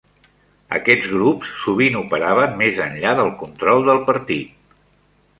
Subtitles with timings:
[0.75, 4.57] Aquests grups sovint operaven més enllà del control del partit.